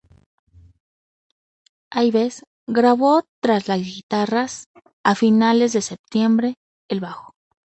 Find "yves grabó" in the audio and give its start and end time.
1.95-3.21